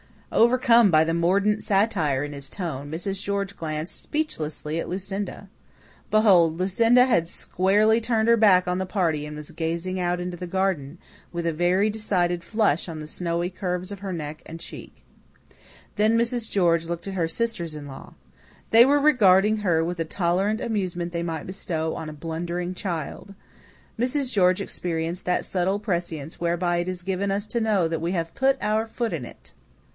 [0.31, 3.21] Overcome by the mordant satire in his tone, Mrs.
[3.21, 5.49] George glanced speechlessly at Lucinda.
[6.09, 10.37] Behold, Lucinda had squarely turned her back on the party and was gazing out into
[10.37, 10.97] the garden,
[11.33, 15.03] with a very decided flush on the snowy curves of her neck and cheek.
[15.97, 16.49] Then Mrs.
[16.49, 18.15] George looked at her sisters in law.
[18.71, 23.35] They were regarding her with the tolerant amusement they might bestow on a blundering child.
[23.99, 24.31] Mrs.
[24.31, 28.33] George experienced that subtle prescience whereby it is given us to know that we have
[28.33, 29.53] put our foot in it.